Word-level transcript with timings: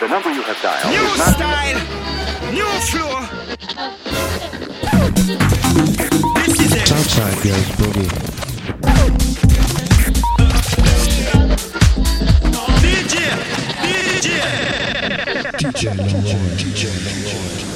The 0.00 0.06
number 0.06 0.30
you 0.32 0.42
have 0.42 0.62
dialed 0.62 0.90
New 0.92 1.02
is 1.02 1.18
not. 1.18 1.34
style, 1.34 1.80
new 2.52 2.64
flow. 2.86 3.20
This 6.36 6.60
is 6.60 6.72
it. 6.72 6.86
Southside 6.86 7.42
goes 7.42 7.68
boogie. 7.78 8.08
DJ, 12.78 13.14
DJ. 13.82 14.28
DJ 15.58 15.82
Leroy. 15.96 16.46
DJ 16.54 17.67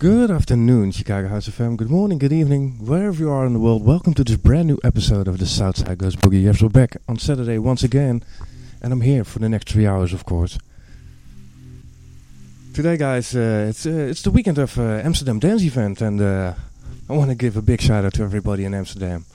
Good 0.00 0.30
afternoon, 0.30 0.92
Chicago 0.92 1.28
House 1.28 1.46
FM. 1.46 1.76
Good 1.76 1.90
morning, 1.90 2.16
good 2.16 2.32
evening, 2.32 2.78
wherever 2.86 3.18
you 3.18 3.30
are 3.30 3.44
in 3.44 3.52
the 3.52 3.58
world. 3.58 3.84
Welcome 3.84 4.14
to 4.14 4.24
this 4.24 4.38
brand 4.38 4.66
new 4.66 4.78
episode 4.82 5.28
of 5.28 5.36
the 5.36 5.44
Southside 5.44 5.98
Goes 5.98 6.16
Boogie. 6.16 6.42
Yes, 6.42 6.62
we're 6.62 6.70
back 6.70 6.96
on 7.06 7.18
Saturday 7.18 7.58
once 7.58 7.82
again, 7.82 8.24
and 8.80 8.94
I'm 8.94 9.02
here 9.02 9.24
for 9.24 9.40
the 9.40 9.48
next 9.50 9.68
three 9.68 9.86
hours, 9.86 10.14
of 10.14 10.24
course. 10.24 10.58
Today, 12.72 12.96
guys, 12.96 13.36
uh, 13.36 13.66
it's 13.68 13.84
uh, 13.84 14.08
it's 14.08 14.22
the 14.22 14.30
weekend 14.30 14.56
of 14.56 14.78
uh, 14.78 15.02
Amsterdam 15.04 15.38
Dance 15.38 15.64
Event, 15.64 16.00
and 16.00 16.18
uh, 16.18 16.54
I 17.10 17.12
want 17.12 17.28
to 17.28 17.36
give 17.36 17.58
a 17.58 17.62
big 17.62 17.82
shout 17.82 18.06
out 18.06 18.14
to 18.14 18.22
everybody 18.22 18.64
in 18.64 18.72
Amsterdam. 18.72 19.26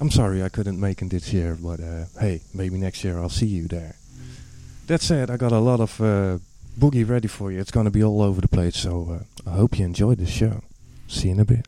I'm 0.00 0.10
sorry 0.10 0.42
I 0.42 0.48
couldn't 0.48 0.80
make 0.80 1.02
it 1.02 1.10
this 1.10 1.32
year, 1.32 1.56
but 1.62 1.78
uh, 1.78 2.06
hey, 2.18 2.40
maybe 2.52 2.78
next 2.78 3.04
year 3.04 3.16
I'll 3.16 3.28
see 3.28 3.46
you 3.46 3.68
there. 3.68 3.94
That 4.88 5.02
said, 5.02 5.30
I 5.30 5.36
got 5.36 5.52
a 5.52 5.60
lot 5.60 5.78
of 5.78 6.00
uh, 6.00 6.38
boogie 6.78 7.08
ready 7.08 7.28
for 7.28 7.50
you. 7.52 7.60
It's 7.60 7.70
going 7.70 7.84
to 7.84 7.90
be 7.90 8.02
all 8.02 8.22
over 8.22 8.40
the 8.40 8.48
place, 8.48 8.76
so 8.76 9.24
uh, 9.46 9.50
I 9.50 9.54
hope 9.54 9.78
you 9.78 9.84
enjoyed 9.84 10.18
the 10.18 10.26
show. 10.26 10.62
See 11.08 11.28
you 11.28 11.34
in 11.34 11.40
a 11.40 11.44
bit. 11.44 11.66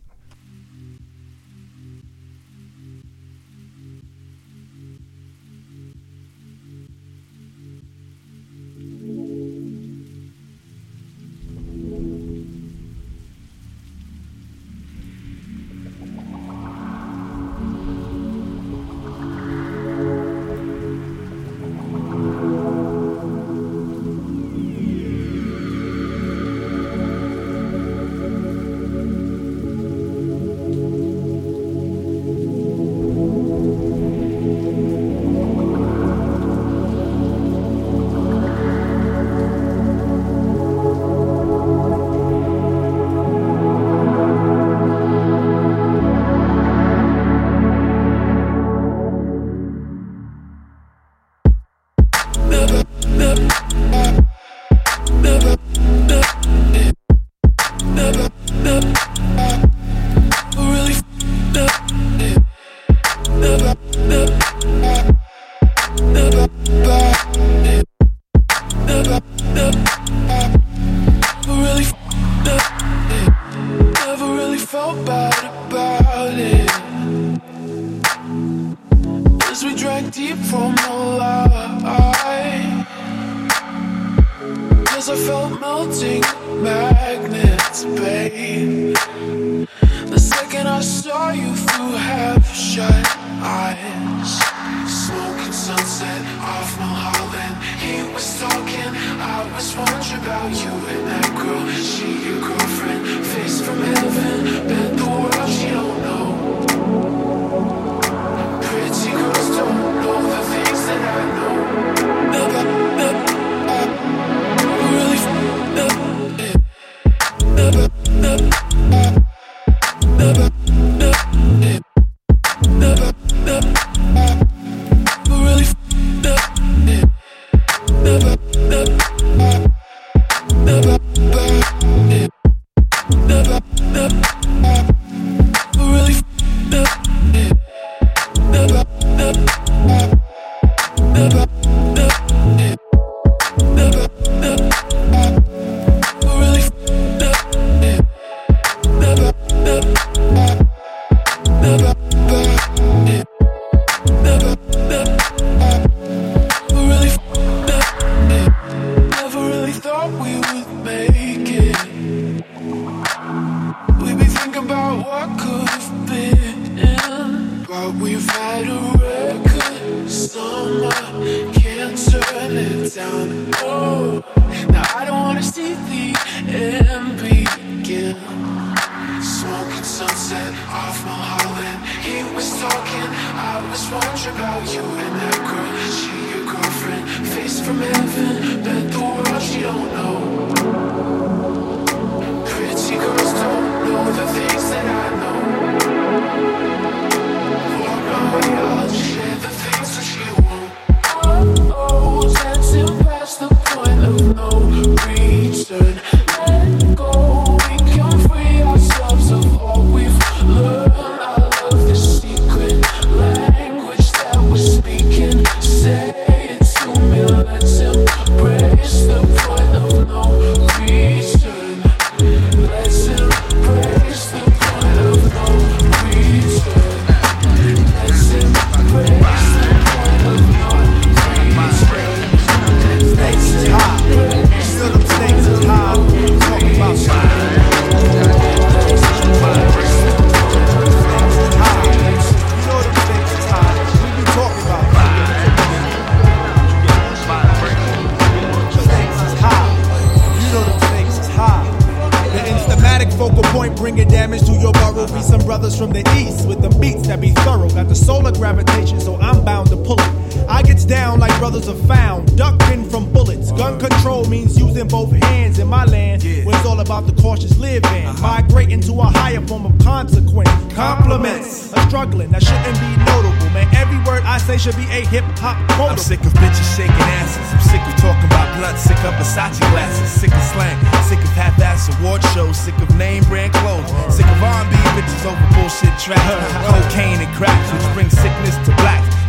Gun 263.62 263.78
control 263.78 264.25
means 264.26 264.59
using 264.59 264.88
both 264.88 265.12
hands 265.30 265.61
in 265.61 265.68
my 265.68 265.85
land. 265.85 266.25
Where 266.42 266.50
it's 266.50 266.66
all 266.66 266.80
about 266.80 267.06
the 267.06 267.14
cautious 267.23 267.56
living, 267.59 268.06
uh-huh. 268.11 268.20
migrating 268.20 268.80
to 268.80 268.92
a 268.99 269.06
higher 269.06 269.40
form 269.47 269.66
of 269.66 269.78
consequence. 269.78 270.50
Compliments, 270.75 271.70
a 271.70 271.78
struggling 271.87 272.32
that 272.35 272.42
shouldn't 272.42 272.75
be 272.82 272.90
notable, 273.06 273.50
man. 273.54 273.70
Every 273.70 274.02
word 274.02 274.26
I 274.26 274.38
say 274.38 274.59
should 274.59 274.75
be 274.75 274.90
a 274.90 275.06
hip 275.06 275.23
hop 275.38 275.54
quote. 275.78 275.94
I'm 275.94 275.97
sick 275.97 276.18
of 276.26 276.35
bitches 276.42 276.75
shaking 276.75 277.06
asses. 277.23 277.47
I'm 277.54 277.62
sick 277.62 277.82
of 277.87 277.94
talking 278.02 278.26
about 278.26 278.50
blood. 278.59 278.75
Sick 278.82 278.99
of 279.06 279.14
Versace 279.14 279.62
glasses. 279.70 280.11
Sick 280.11 280.35
of 280.35 280.42
slang. 280.50 280.75
Sick 281.06 281.23
of 281.23 281.30
half-ass 281.38 281.87
award 281.94 282.18
shows. 282.35 282.59
Sick 282.59 282.75
of 282.82 282.90
name 282.99 283.23
brand 283.30 283.54
clothes. 283.62 283.87
Sick 284.11 284.26
of 284.26 284.42
R&B 284.42 284.75
bitches 284.99 285.23
over 285.23 285.47
bullshit 285.54 285.94
tracks. 286.02 286.18
Cocaine 286.66 287.23
and 287.23 287.30
cracks, 287.38 287.70
which 287.70 287.87
brings 287.94 288.11
sickness 288.18 288.59
to 288.66 288.75
blacks. 288.82 289.22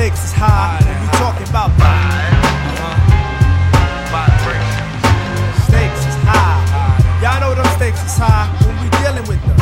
Uh-huh. 0.00 0.08
stakes 0.08 0.24
is 0.24 0.32
high. 0.32 0.80
When 0.80 0.96
we 0.96 1.08
talking 1.20 1.48
about 1.52 1.70
stakes 5.68 6.02
is 6.08 6.16
high. 6.24 7.20
Y'all 7.20 7.40
know 7.40 7.54
them 7.54 7.68
stakes 7.76 8.00
is 8.00 8.16
high 8.16 8.48
when 8.64 8.80
we 8.80 8.88
dealing 8.96 9.28
with 9.28 9.40
them. 9.44 9.60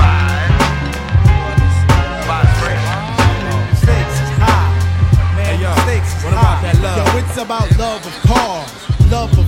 Stakes 3.82 4.16
is 4.22 4.30
high. 4.38 4.70
Man, 5.34 5.58
yo, 5.60 5.74
stakes 5.82 6.14
is 6.14 6.22
what 6.22 6.34
high. 6.34 6.54
about 6.54 6.62
that 6.62 6.78
love? 6.86 7.02
Yo, 7.02 7.18
it's 7.18 7.36
about 7.36 7.66
love 7.76 8.06
of 8.06 8.14
cars, 8.22 9.10
love 9.10 9.38
of 9.38 9.47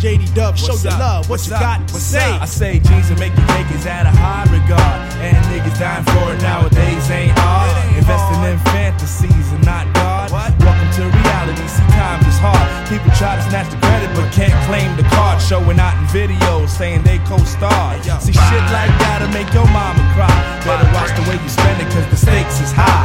JD 0.00 0.32
Dub, 0.32 0.56
show 0.56 0.72
your 0.80 0.96
love. 0.96 1.28
What 1.28 1.44
What's 1.44 1.48
you 1.48 1.54
up? 1.54 1.60
got 1.60 1.78
to 1.88 1.92
What's 1.92 2.08
say? 2.08 2.24
up? 2.32 2.40
I 2.40 2.48
say 2.48 2.80
jeans 2.80 3.12
and 3.12 3.20
make 3.20 3.36
you 3.36 3.44
take 3.52 3.68
is 3.76 3.84
at 3.84 4.08
a 4.08 4.14
high 4.16 4.48
regard. 4.48 4.96
And 5.20 5.36
niggas 5.52 5.76
dying 5.76 6.08
for 6.08 6.32
it 6.32 6.40
nowadays 6.40 7.04
ain't 7.12 7.36
hard. 7.36 7.68
Investing 8.00 8.40
in 8.48 8.56
fantasies 8.72 9.52
and 9.52 9.60
not 9.60 9.84
God. 9.92 10.32
Welcome 10.32 10.88
to 10.96 11.04
reality. 11.04 11.68
See, 11.68 11.84
times 11.92 12.24
is 12.24 12.40
hard. 12.40 12.64
People 12.88 13.12
try 13.20 13.36
to 13.36 13.44
snatch 13.52 13.68
the 13.68 13.76
credit 13.84 14.08
but 14.16 14.32
can't 14.32 14.56
claim 14.64 14.88
the 14.96 15.04
card. 15.12 15.36
Showing 15.36 15.76
out 15.76 15.92
in 16.00 16.08
videos 16.08 16.72
saying 16.72 17.04
they 17.04 17.20
co-starred. 17.28 18.00
See, 18.24 18.32
shit 18.32 18.64
like 18.72 18.88
that'll 19.04 19.28
make 19.36 19.52
your 19.52 19.68
mama 19.68 20.00
cry. 20.16 20.32
Better 20.64 20.88
watch 20.96 21.12
the 21.12 21.28
way 21.28 21.36
you 21.36 21.50
spend 21.52 21.76
it 21.76 21.92
cause 21.92 22.08
the 22.08 22.16
stakes 22.16 22.56
is 22.64 22.72
high. 22.72 23.04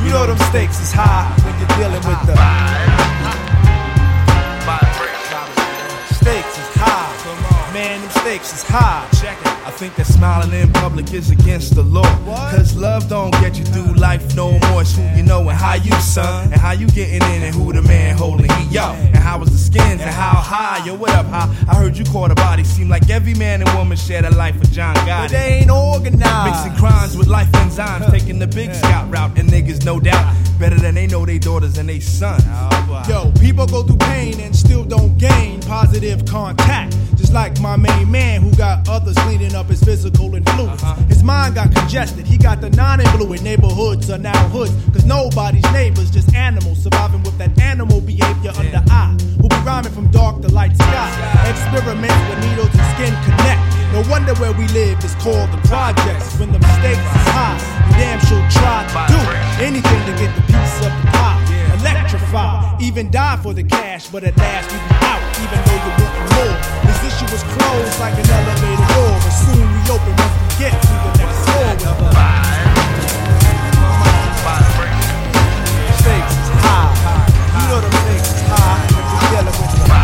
You 0.00 0.16
know 0.16 0.24
them 0.24 0.40
stakes 0.48 0.80
is 0.80 0.88
high 0.88 1.28
when 1.44 1.52
you're 1.60 1.68
dealing 1.76 2.00
with 2.08 2.20
the 2.24 2.36
Man, 7.74 8.02
them 8.02 8.10
stakes 8.10 8.52
is 8.52 8.62
high. 8.62 9.04
Check 9.20 9.36
it. 9.40 9.48
I 9.66 9.70
think 9.72 9.96
that 9.96 10.06
smiling 10.06 10.52
in 10.52 10.72
public 10.74 11.12
is 11.12 11.32
against 11.32 11.74
the 11.74 11.82
law. 11.82 12.04
Cause 12.52 12.76
love 12.76 13.08
don't 13.08 13.32
get 13.32 13.58
you 13.58 13.64
through 13.64 13.94
life 13.94 14.36
no 14.36 14.52
more. 14.68 14.82
It's 14.82 14.94
who 14.94 15.02
you 15.16 15.24
know 15.24 15.40
and 15.48 15.58
how 15.58 15.74
you 15.74 15.90
son. 15.94 16.52
And 16.52 16.60
how 16.60 16.70
you 16.70 16.86
getting 16.86 17.16
in 17.16 17.42
and 17.42 17.52
who 17.52 17.72
the 17.72 17.82
man 17.82 18.16
holding 18.16 18.48
heat. 18.48 18.70
Yo, 18.70 18.92
and 18.92 19.16
how 19.16 19.40
was 19.40 19.50
the 19.50 19.58
skins 19.58 20.02
and 20.02 20.14
how 20.14 20.36
high. 20.40 20.86
Yo, 20.86 20.94
what 20.94 21.10
up, 21.16 21.26
high? 21.26 21.52
I 21.68 21.74
heard 21.74 21.98
you 21.98 22.04
caught 22.04 22.30
a 22.30 22.36
body. 22.36 22.62
Seem 22.62 22.88
like 22.88 23.10
every 23.10 23.34
man 23.34 23.60
and 23.60 23.76
woman 23.76 23.96
shared 23.96 24.24
a 24.24 24.30
life 24.30 24.56
with 24.60 24.70
John 24.70 24.94
Gotti. 24.98 25.24
But 25.24 25.30
they 25.32 25.58
ain't 25.62 25.70
organized. 25.72 26.66
Mixing 26.66 26.78
crimes 26.78 27.16
with 27.16 27.26
life 27.26 27.50
enzymes, 27.54 28.08
taking 28.08 28.38
the 28.38 28.46
big 28.46 28.72
scout 28.72 29.10
route, 29.10 29.36
and 29.36 29.48
niggas 29.48 29.84
no 29.84 29.98
doubt 29.98 30.32
better 30.60 30.78
than 30.78 30.94
they 30.94 31.08
know 31.08 31.26
they 31.26 31.40
daughters 31.40 31.76
and 31.76 31.88
they 31.88 31.98
sons. 31.98 32.44
Oh, 32.46 33.04
Yo, 33.08 33.32
people 33.40 33.66
go 33.66 33.82
through 33.82 33.96
pain 33.96 34.38
and 34.38 34.54
still 34.54 34.84
don't 34.84 35.18
gain 35.18 35.60
positive 35.62 36.24
contact. 36.24 36.94
Like 37.34 37.60
my 37.60 37.74
main 37.74 38.08
man 38.12 38.42
who 38.42 38.54
got 38.54 38.88
others 38.88 39.18
cleaning 39.26 39.56
up 39.56 39.66
his 39.66 39.82
physical 39.82 40.32
influence. 40.36 40.80
Uh-huh. 40.80 40.94
His 41.10 41.24
mind 41.24 41.56
got 41.56 41.74
congested. 41.74 42.28
He 42.28 42.38
got 42.38 42.60
the 42.60 42.70
non-influent 42.70 43.42
neighborhoods 43.42 44.08
are 44.08 44.18
now 44.18 44.48
hoods. 44.50 44.70
Cause 44.92 45.04
nobody's 45.04 45.66
neighbors, 45.72 46.12
just 46.12 46.32
animals 46.32 46.84
surviving 46.84 47.24
with 47.24 47.36
that 47.38 47.58
animal 47.58 48.00
behavior 48.00 48.52
under 48.54 48.80
eye. 48.88 49.18
Who 49.42 49.48
be 49.48 49.56
rhyming 49.66 49.90
from 49.90 50.06
dark 50.12 50.42
to 50.42 50.48
light 50.48 50.76
sky. 50.76 51.10
Experiments 51.50 52.14
with 52.30 52.38
needles 52.46 52.70
and 52.70 52.86
skin 52.94 53.12
connect. 53.26 53.62
No 53.90 54.06
wonder 54.08 54.32
where 54.38 54.52
we 54.52 54.68
live 54.68 55.02
is 55.02 55.16
called 55.16 55.50
the 55.50 55.58
projects. 55.66 56.38
When 56.38 56.52
the 56.52 56.60
mistakes 56.60 57.02
is 57.02 57.26
high, 57.34 57.58
you 57.90 57.98
damn 57.98 58.20
sure 58.30 58.46
try 58.54 58.86
to 58.86 59.10
do 59.10 59.18
anything 59.58 60.00
to 60.06 60.14
get 60.22 60.30
the 60.38 60.42
piece 60.46 60.76
of 60.86 60.94
the 61.02 61.10
pie. 61.10 61.42
Electrify, 61.82 62.78
even 62.78 63.10
die 63.10 63.36
for 63.42 63.52
the 63.52 63.64
cash, 63.64 64.06
but 64.06 64.22
at 64.22 64.36
last 64.38 64.70
we 64.70 64.78
be 64.78 64.94
out, 65.02 65.18
even 65.42 65.58
though 65.66 65.82
you 65.82 65.92
want 65.98 66.14
more. 66.30 66.93
Issue 67.14 67.30
was 67.30 67.44
closed 67.44 68.00
like 68.00 68.14
an 68.14 68.28
elevator 68.28 68.86
door, 68.90 69.14
but 69.22 69.30
soon 69.30 69.54
we 69.54 69.78
open 69.88 70.16
once 70.18 70.34
we 70.34 70.64
get 70.64 70.72
to 70.82 70.88
the 70.88 71.10
next 71.18 71.38
floor. 71.46 71.70
With 75.70 75.86
the 75.86 75.94
stakes 76.02 76.34
is 76.34 76.50
high. 76.58 76.90
You 77.54 77.64
know 77.70 77.80
the 77.80 77.90
stakes 78.02 78.30
is 78.34 78.42
high 78.50 78.82
when 78.90 79.86
you're 79.94 80.03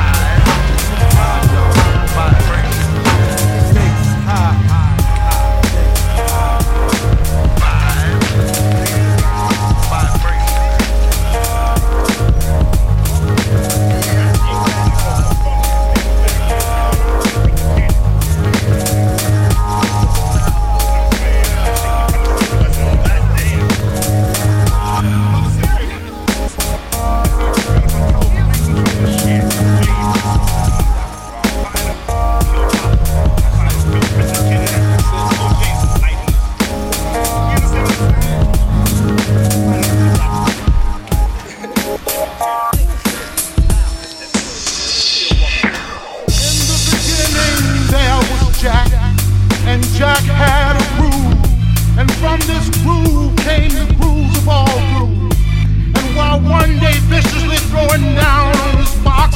going 57.90 58.14
down 58.14 58.56
on 58.56 58.76
this 58.76 58.94
box. 59.02 59.34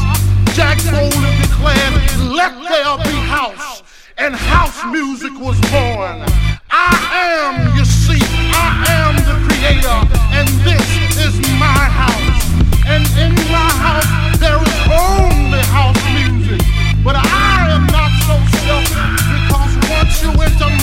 Jack 0.55 0.79
Foley 0.79 1.33
declared, 1.43 1.95
let 2.39 2.53
there 2.55 2.97
be 3.03 3.17
house. 3.27 3.83
And 4.17 4.35
house 4.35 4.79
music 4.93 5.33
was 5.41 5.59
born. 5.73 6.23
I 6.71 6.95
am, 7.27 7.77
you 7.77 7.85
see, 7.85 8.21
I 8.55 8.87
am 9.03 9.15
the 9.27 9.35
creator, 9.47 9.99
and 10.39 10.49
this 10.63 10.87
is 11.19 11.35
my 11.59 11.83
house. 12.01 12.43
And 12.87 13.05
in 13.19 13.35
my 13.51 13.71
house, 13.87 14.39
there 14.39 14.61
is 14.63 14.79
only 14.87 15.63
house 15.75 16.03
music. 16.15 16.63
But 17.03 17.17
I 17.17 17.75
am 17.75 17.87
not 17.91 18.13
so 18.27 18.37
selfish 18.63 19.23
because 19.35 19.73
once 19.91 20.15
you 20.23 20.31
enter 20.31 20.74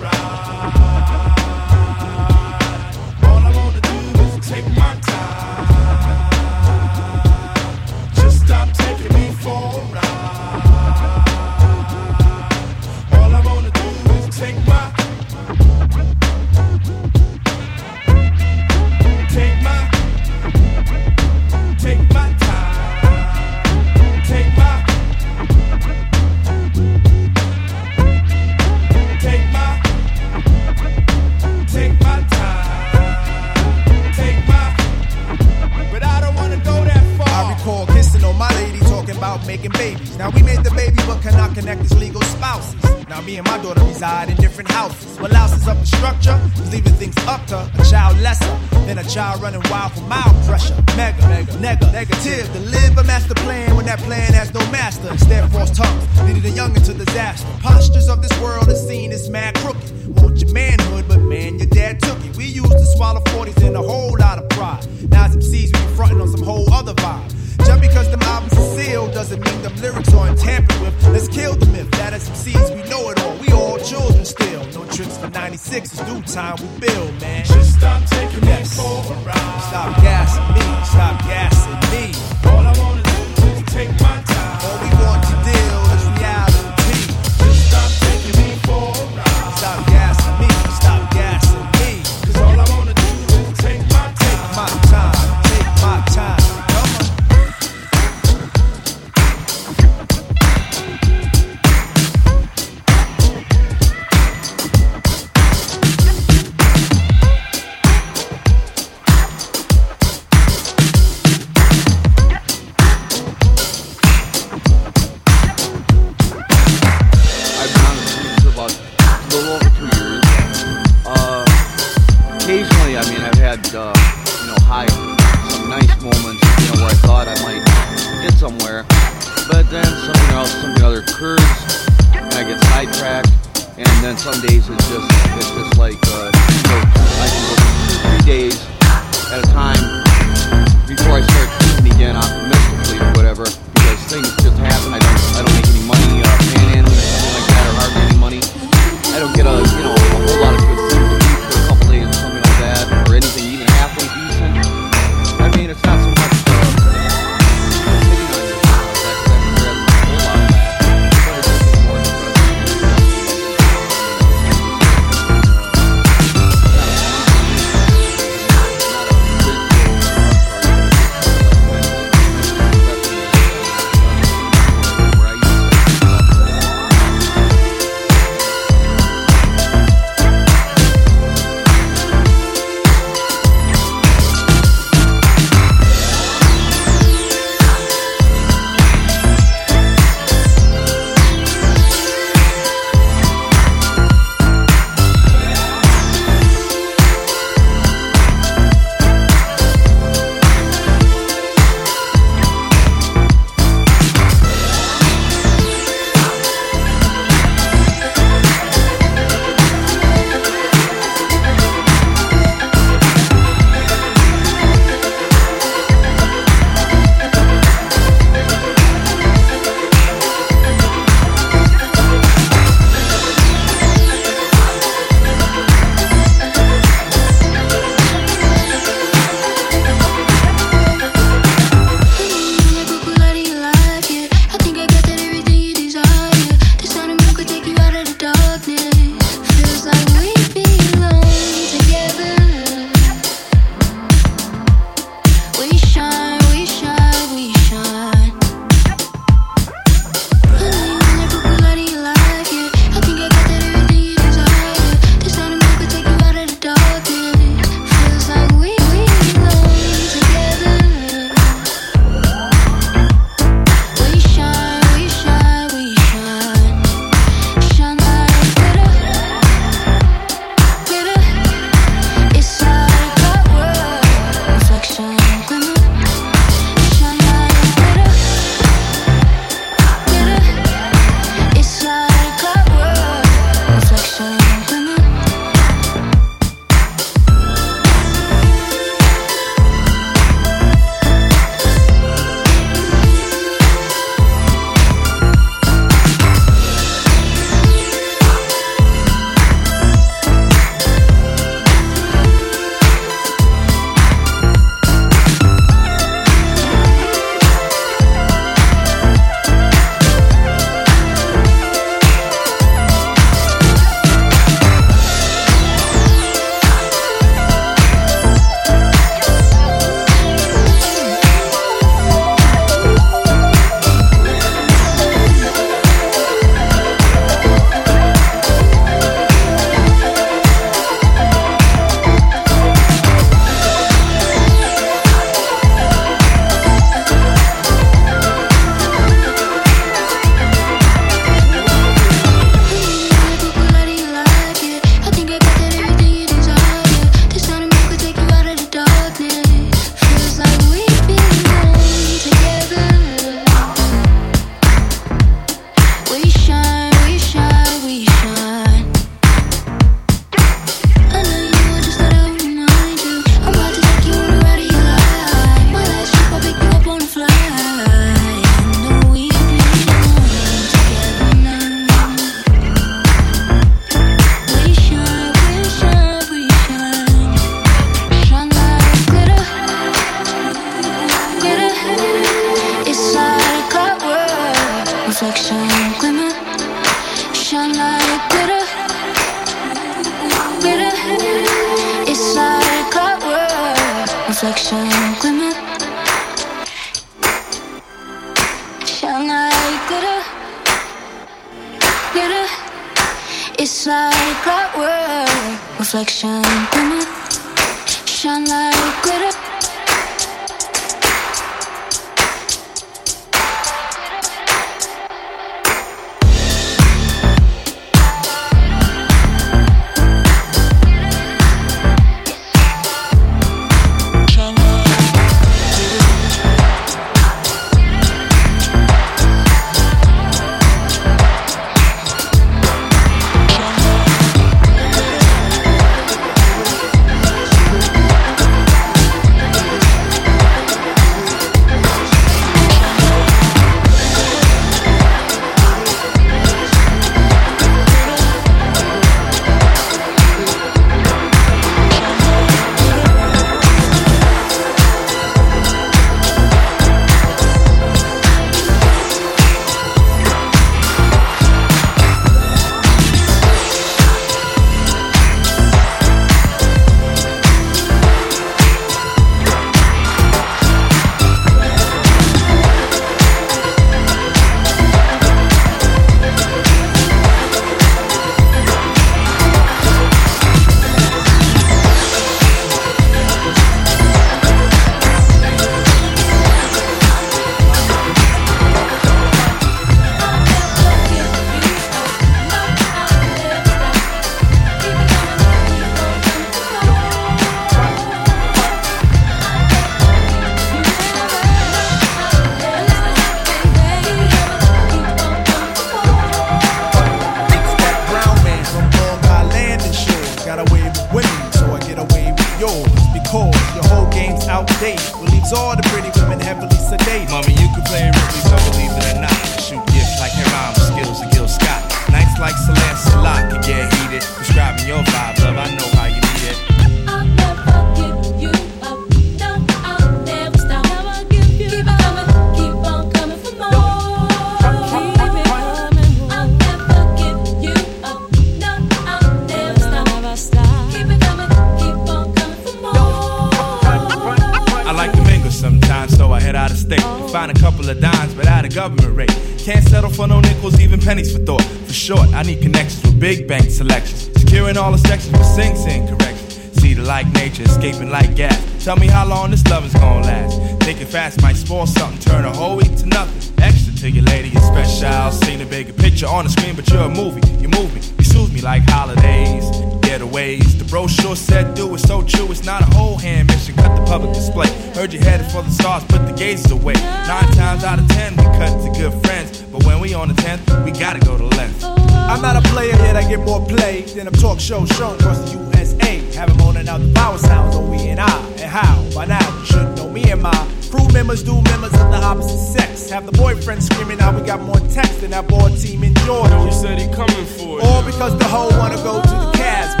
special. 565.01 565.31
Seen 565.31 565.61
a 565.61 565.65
bigger 565.65 565.93
picture 565.93 566.27
on 566.27 566.45
the 566.45 566.51
screen, 566.51 566.75
but 566.75 566.87
you're 566.89 567.01
a 567.01 567.09
movie. 567.09 567.41
You 567.59 567.69
move 567.69 567.93
me, 567.93 568.01
you 568.17 568.23
soothe 568.23 568.53
me 568.53 568.61
like 568.61 568.83
holidays, 568.89 569.63
getaways. 570.05 570.77
The 570.77 570.85
brochure 570.85 571.35
said 571.35 571.75
do 571.75 571.93
it's 571.93 572.03
so 572.03 572.21
true. 572.21 572.51
It's 572.51 572.63
not 572.63 572.81
a 572.81 572.95
whole 572.95 573.17
hand 573.17 573.47
mission, 573.47 573.75
cut 573.75 573.95
the 573.95 574.05
public 574.05 574.33
display. 574.33 574.67
Heard 574.93 575.13
you 575.13 575.19
headed 575.19 575.47
for 575.51 575.61
the 575.63 575.71
stars, 575.71 576.03
put 576.05 576.25
the 576.27 576.33
gazes 576.33 576.71
away. 576.71 576.93
Nine 576.93 577.51
times 577.53 577.83
out 577.83 577.99
of 577.99 578.07
ten, 578.09 578.35
we 578.35 578.43
cut 578.43 578.73
to 578.83 578.91
good 578.99 579.13
friends. 579.25 579.61
But 579.63 579.83
when 579.85 579.99
we 579.99 580.13
on 580.13 580.27
the 580.27 580.35
tenth, 580.35 580.61
we 580.85 580.91
gotta 580.91 581.19
go 581.19 581.37
to 581.37 581.45
length. 581.57 581.83
I'm 581.83 582.41
not 582.41 582.55
a 582.55 582.61
player 582.69 582.95
yet, 583.05 583.15
I 583.15 583.27
get 583.27 583.39
more 583.39 583.65
play 583.65 584.01
than 584.01 584.27
a 584.27 584.31
talk 584.31 584.59
show 584.59 584.85
shown 584.85 585.15
across 585.15 585.39
the 585.39 585.57
USA. 585.57 586.19
Have 586.37 586.49
him 586.49 586.57
moaning 586.57 586.87
out 586.87 586.99
the 587.01 587.11
power 587.13 587.37
sounds 587.37 587.75
on 587.75 587.89
we 587.89 587.97
and 588.09 588.19
I. 588.19 588.47
And 588.61 588.71
how? 588.71 589.03
By 589.13 589.25
now, 589.25 589.59
you 589.59 589.65
should 589.65 589.97
know 589.97 590.09
me 590.09 590.31
and 590.31 590.41
my 590.41 590.80
crew 590.91 591.07
members 591.13 591.41
do 591.41 591.55
members 591.71 591.93
of 591.93 592.11
the 592.11 592.19
opposite 592.21 592.57
sex. 592.57 593.09
Have 593.09 593.25
the 593.25 593.31
boyfriend 593.31 593.83
screaming 593.83 594.19
out 594.19 594.35
we 594.35 594.45
got 594.45 594.61
more 594.61 594.79
text 594.91 595.21
than 595.21 595.31
that 595.31 595.47
board 595.47 595.75
team 595.77 596.03
in 596.03 596.13
Yo, 596.25 596.43
he 596.65 596.71
said 596.71 596.99
he 596.99 597.07
coming 597.15 597.45
for 597.57 597.79
it. 597.79 597.85
All 597.85 598.03
because 598.03 598.37
the 598.37 598.45
hoe 598.45 598.69
wanna 598.77 598.97
go 598.97 599.21
to 599.21 599.29
the 599.29 599.51
Casbah. 599.55 600.00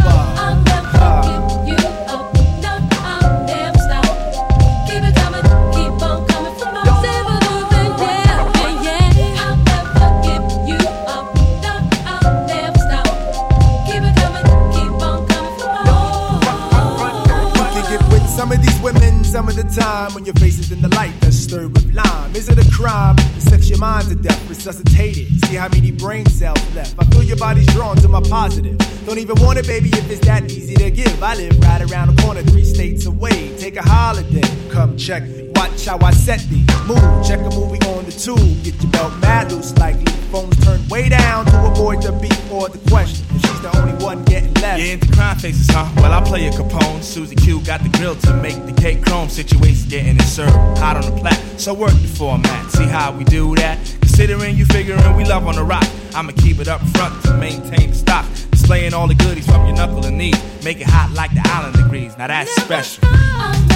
The 19.63 19.81
time 19.81 20.13
when 20.13 20.25
your 20.25 20.33
face 20.35 20.59
is 20.59 20.71
in 20.71 20.81
the 20.81 20.87
light 20.95 21.13
that's 21.19 21.37
stirred 21.37 21.71
with 21.73 21.93
lime. 21.93 22.35
Is 22.35 22.49
it 22.49 22.57
a 22.57 22.71
crime 22.71 23.15
to 23.15 23.41
sex 23.41 23.69
your 23.69 23.79
mind 23.79 24.07
to 24.07 24.15
death, 24.15 24.49
resuscitate 24.49 25.17
it? 25.17 25.45
See 25.45 25.55
how 25.55 25.69
many 25.69 25.91
brain 25.91 26.25
cells 26.27 26.59
left. 26.75 26.95
I 26.97 27.05
feel 27.05 27.23
your 27.23 27.37
body's 27.37 27.67
drawn 27.67 27.95
to 27.97 28.07
my 28.07 28.21
positive. 28.21 28.77
Don't 29.05 29.19
even 29.19 29.39
want 29.41 29.59
it, 29.59 29.67
baby, 29.67 29.89
if 29.89 30.09
it's 30.09 30.25
that 30.25 30.51
easy 30.51 30.75
to 30.75 30.89
give. 30.89 31.21
I 31.21 31.35
live 31.35 31.59
right 31.59 31.81
around 31.91 32.15
the 32.15 32.21
corner, 32.21 32.41
three 32.43 32.65
states 32.65 33.05
away. 33.05 33.55
Take 33.57 33.75
a 33.75 33.83
holiday, 33.83 34.41
come 34.69 34.97
check 34.97 35.23
me. 35.23 35.51
Watch 35.55 35.85
how 35.85 35.99
I 35.99 36.11
set 36.11 36.39
the 36.49 36.59
mood. 36.87 37.25
Check 37.25 37.39
a 37.39 37.55
movie 37.55 37.79
on 37.87 38.05
the 38.05 38.11
tube. 38.11 38.63
Get 38.63 38.81
your 38.81 38.91
belt 38.91 39.13
mad 39.21 39.51
loose 39.51 39.77
like. 39.77 39.97
Phones 40.31 40.57
turned 40.63 40.89
way 40.89 41.09
down 41.09 41.45
to 41.45 41.65
avoid 41.65 42.01
the 42.01 42.13
beat 42.13 42.39
or 42.51 42.69
the 42.69 42.79
question. 42.89 43.30
If 43.63 43.71
the 43.71 43.79
only 43.79 44.03
one 44.03 44.23
getting 44.23 44.53
left. 44.55 44.81
You 44.81 44.93
into 44.93 45.11
crime 45.13 45.37
faces, 45.37 45.67
huh? 45.69 45.87
Well, 45.97 46.11
I 46.11 46.23
play 46.23 46.47
a 46.47 46.51
Capone. 46.51 47.03
Susie 47.03 47.35
Q 47.35 47.61
got 47.61 47.83
the 47.83 47.89
grill 47.89 48.15
to 48.15 48.33
make 48.37 48.55
the 48.65 48.73
cake 48.73 49.03
chrome. 49.05 49.29
Situation 49.29 49.87
getting 49.87 50.15
it 50.15 50.23
served 50.23 50.51
hot 50.79 50.97
on 50.97 51.13
the 51.13 51.21
plat. 51.21 51.39
So 51.59 51.73
work 51.73 51.91
the 51.91 52.07
format. 52.07 52.71
See 52.71 52.85
how 52.85 53.11
we 53.11 53.23
do 53.23 53.55
that? 53.55 53.77
Considering 54.01 54.57
you 54.57 54.65
figuring 54.65 55.15
we 55.15 55.25
love 55.25 55.45
on 55.45 55.55
the 55.55 55.63
rock. 55.63 55.85
I'ma 56.15 56.31
keep 56.37 56.59
it 56.59 56.67
up 56.67 56.81
front 56.89 57.23
to 57.25 57.37
maintain 57.37 57.91
the 57.91 57.95
stock. 57.95 58.25
Displaying 58.49 58.93
all 58.93 59.07
the 59.07 59.15
goodies 59.15 59.45
from 59.45 59.65
your 59.67 59.75
knuckle 59.75 60.05
and 60.05 60.17
knee. 60.17 60.33
Make 60.63 60.81
it 60.81 60.87
hot 60.87 61.11
like 61.11 61.31
the 61.33 61.41
island 61.45 61.75
degrees. 61.75 62.17
Now 62.17 62.27
that's 62.27 62.51
special. 62.55 63.70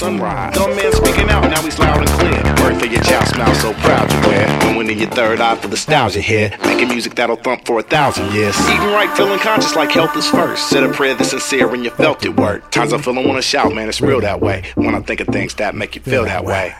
sunrise. 0.00 0.54
Dumb 0.54 0.74
man 0.74 0.92
speaking 0.92 1.28
out, 1.28 1.42
now 1.42 1.62
he's 1.62 1.78
loud 1.78 1.98
and 1.98 2.08
clear. 2.08 2.42
Birth 2.56 2.82
of 2.82 2.90
your 2.90 3.02
child 3.02 3.28
smile 3.28 3.54
so 3.56 3.72
proud 3.74 4.10
you 4.10 4.20
wear. 4.28 4.60
Going 4.60 4.88
in 4.88 4.98
your 4.98 5.10
third 5.10 5.40
eye 5.40 5.56
for 5.56 5.68
nostalgia 5.68 6.20
here. 6.20 6.50
Making 6.64 6.88
music 6.88 7.14
that'll 7.14 7.36
thump 7.36 7.66
for 7.66 7.78
a 7.78 7.82
thousand 7.82 8.32
years. 8.32 8.58
Eating 8.68 8.92
right, 8.98 9.14
feeling 9.14 9.38
conscious 9.38 9.76
like 9.76 9.90
health 9.90 10.16
is 10.16 10.26
first. 10.26 10.70
Said 10.70 10.84
a 10.84 10.88
prayer 10.92 11.14
that's 11.14 11.30
sincere 11.30 11.68
when 11.68 11.84
you 11.84 11.90
felt 11.90 12.24
it 12.24 12.34
work. 12.34 12.70
Times 12.70 12.94
I 12.94 12.98
feel 12.98 13.18
I 13.18 13.24
wanna 13.24 13.42
shout, 13.42 13.74
man, 13.74 13.88
it's 13.88 14.00
real 14.00 14.20
that 14.22 14.40
way. 14.40 14.64
When 14.74 14.94
I 14.94 15.00
think 15.00 15.20
of 15.20 15.28
things 15.28 15.54
that 15.56 15.74
make 15.74 15.94
you 15.94 16.00
feel 16.00 16.24
that 16.24 16.44
way. 16.46 16.74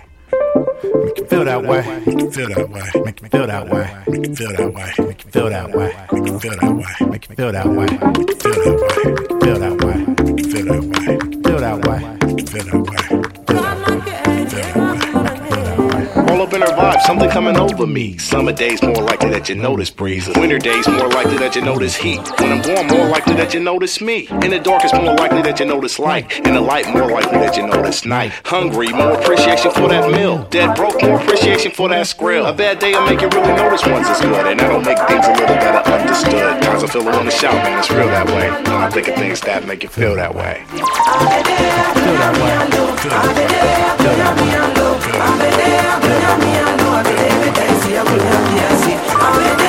Make 1.04 1.18
you 1.18 1.26
feel 1.26 1.44
that 1.44 1.62
way. 1.62 1.82
Make 2.06 2.20
you 2.20 2.30
feel 2.30 2.48
that 2.48 2.70
way. 2.70 3.02
Make 3.04 3.20
you 3.20 3.28
feel 3.28 3.46
that 3.46 3.68
way. 3.68 4.02
Make 4.06 4.28
you 4.28 4.34
feel 4.34 4.56
that 4.56 4.72
way. 4.72 4.94
Make 4.98 5.24
you 5.24 5.30
feel 5.30 5.50
that 5.50 5.70
way. 5.74 5.92
Make 6.08 6.26
you 6.26 6.38
feel 6.38 6.56
that 6.56 6.74
way. 6.74 7.06
Make 7.10 7.28
you 7.28 7.34
feel 7.36 7.52
that 7.52 7.66
way. 7.66 7.86
Make 7.90 8.30
you 8.30 8.36
feel 8.36 8.54
that 8.62 8.76
way. 8.80 9.08
Make 9.10 9.30
you 9.30 9.40
feel 9.40 9.58
that 9.58 9.84
way. 9.84 9.96
Make 10.24 10.38
you 10.38 10.50
feel 10.50 10.64
that 10.64 11.20
way. 11.20 11.29
Something 17.04 17.30
coming 17.30 17.56
over 17.56 17.86
me. 17.86 18.18
Summer 18.18 18.52
days 18.52 18.82
more 18.82 19.02
likely 19.02 19.30
that 19.30 19.48
you 19.48 19.54
notice 19.54 19.90
breeze. 19.90 20.28
Winter 20.36 20.58
days 20.58 20.86
more 20.88 21.08
likely 21.08 21.38
that 21.38 21.54
you 21.56 21.62
notice 21.62 21.96
heat. 21.96 22.20
When 22.38 22.52
I'm 22.52 22.62
warm, 22.62 22.86
more 22.86 23.08
likely 23.08 23.34
that 23.34 23.54
you 23.54 23.60
notice 23.60 24.00
me. 24.00 24.26
In 24.42 24.50
the 24.50 24.58
dark, 24.58 24.84
it's 24.84 24.92
more 24.92 25.14
likely 25.14 25.42
that 25.42 25.60
you 25.60 25.66
notice 25.66 25.98
light. 25.98 26.40
In 26.46 26.54
the 26.54 26.60
light, 26.60 26.86
more 26.88 27.10
likely 27.10 27.38
that 27.38 27.56
you 27.56 27.66
notice 27.66 28.04
night. 28.04 28.32
Hungry, 28.44 28.88
more 28.88 29.12
appreciation 29.12 29.70
for 29.72 29.88
that 29.88 30.10
meal. 30.10 30.44
Dead 30.50 30.74
broke, 30.76 31.02
more 31.02 31.20
appreciation 31.20 31.72
for 31.72 31.88
that 31.88 32.06
skrill. 32.06 32.48
A 32.48 32.52
bad 32.52 32.78
day 32.78 32.92
will 32.92 33.06
make 33.06 33.20
you 33.20 33.28
really 33.28 33.54
notice 33.54 33.84
ones 33.86 34.08
is 34.08 34.20
good, 34.20 34.46
and 34.46 34.60
that'll 34.60 34.80
make 34.80 34.98
things 35.08 35.26
a 35.26 35.32
little 35.32 35.56
better 35.56 35.90
understood. 35.90 36.62
Times 36.62 36.84
I 36.84 36.86
feel 36.86 37.08
I 37.08 37.16
wanna 37.16 37.30
shout, 37.30 37.54
man, 37.54 37.78
it's 37.78 37.90
real 37.90 38.06
that 38.06 38.26
way. 38.26 38.50
When 38.50 38.82
I 38.82 38.90
think 38.90 39.08
of 39.08 39.14
things 39.14 39.40
that 39.42 39.66
make 39.66 39.82
you 39.82 39.88
feel 39.88 40.14
that 40.16 40.34
way. 40.34 40.64
Feel 40.68 40.86
that 40.86 42.32
way. 42.38 42.60
Feel 43.00 43.10
that 43.10 43.24
way. 43.24 43.40
Feel 44.00 44.16
that 44.16 44.36
way. 44.36 44.50
Feel 45.00 45.18
that 45.18 46.76
way. 46.76 46.79
I'll 47.00 47.06
be 47.06 47.18
evidence, 47.18 47.84
I'll 47.86 48.04
be 48.04 48.20
evidence. 48.20 49.59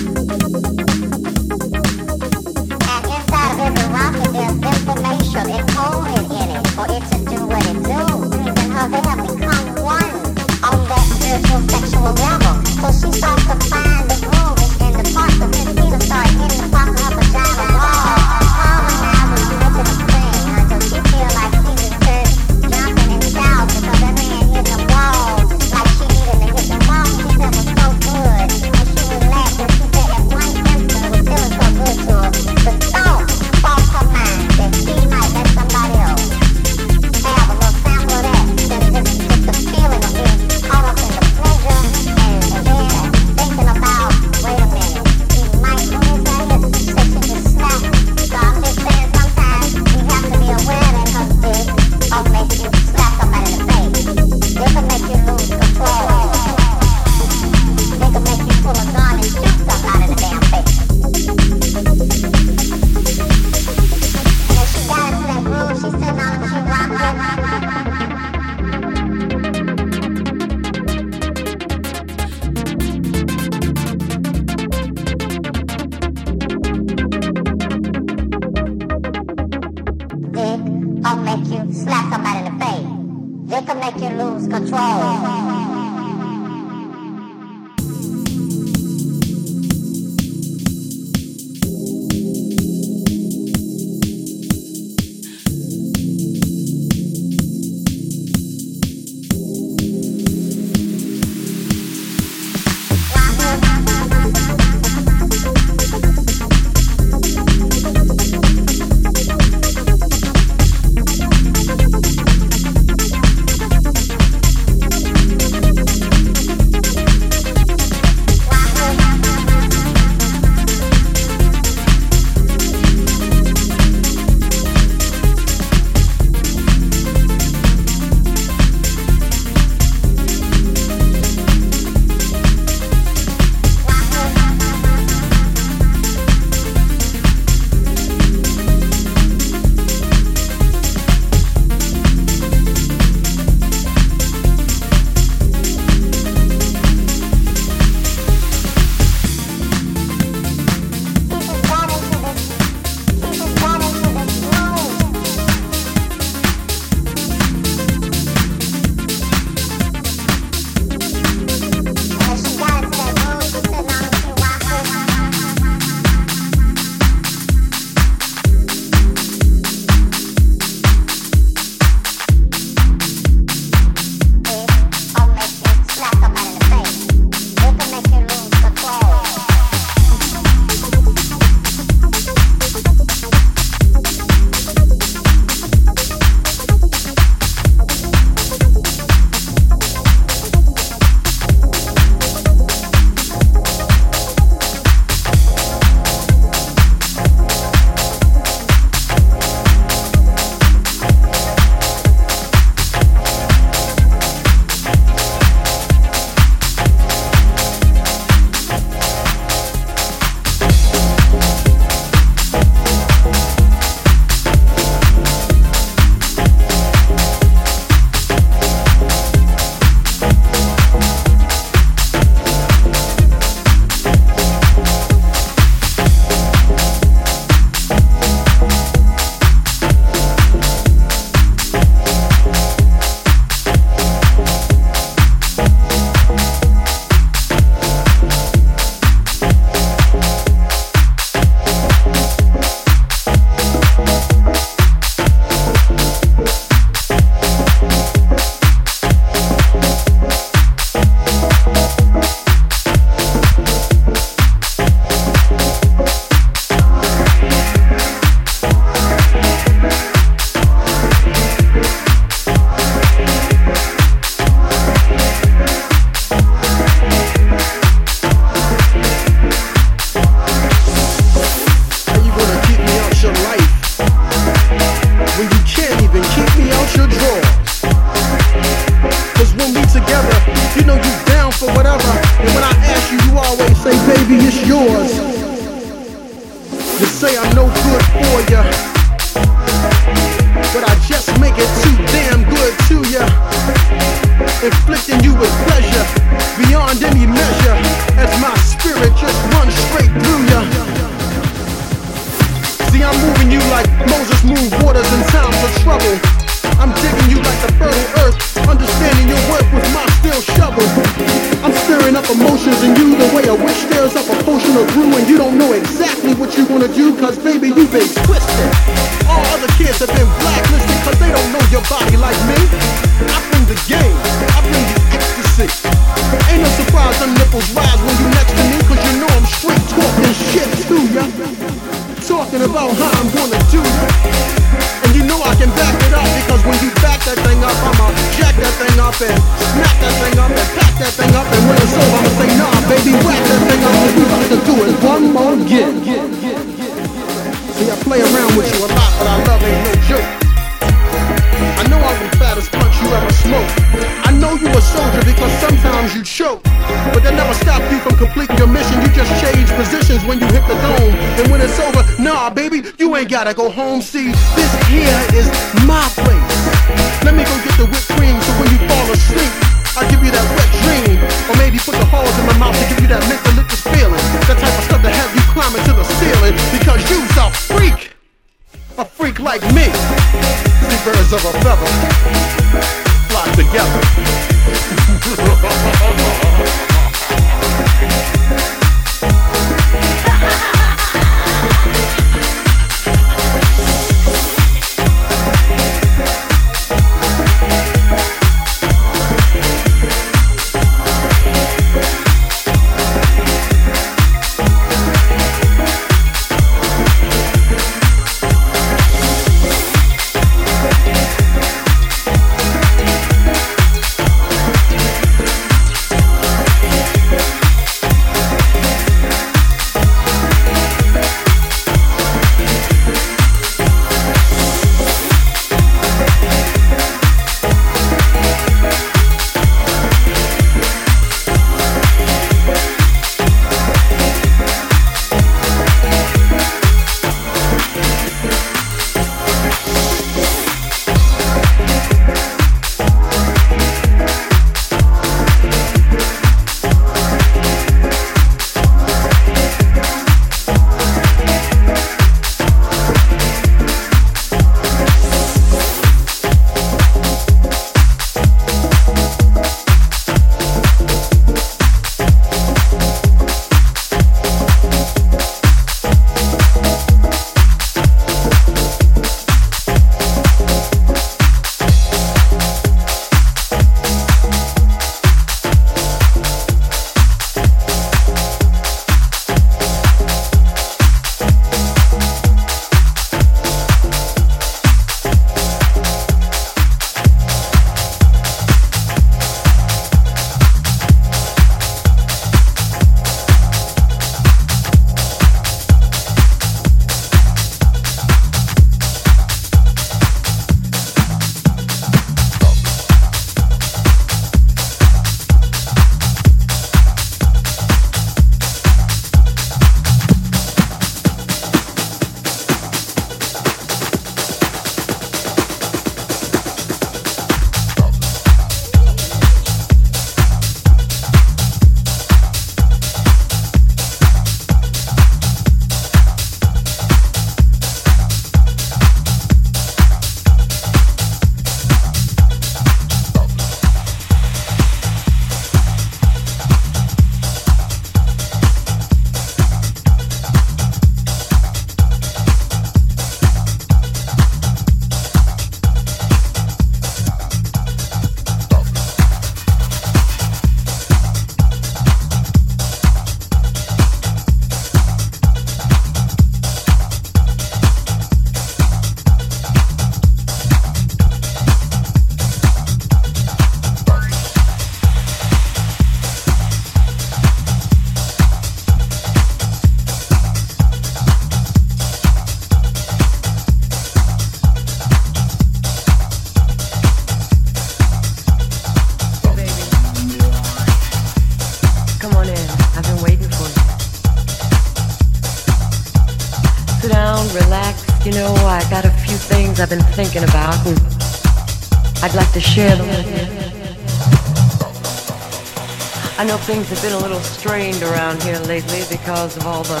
things 596.80 596.98
have 596.98 597.10
been 597.10 597.20
a 597.20 597.22
little 597.22 597.40
strained 597.40 598.02
around 598.02 598.42
here 598.42 598.58
lately 598.60 599.02
because 599.10 599.54
of 599.58 599.66
all 599.66 599.82
the 599.84 600.00